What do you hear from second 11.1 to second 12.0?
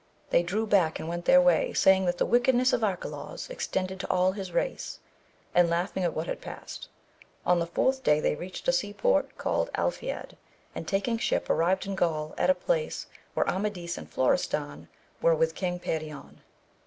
ship arrived in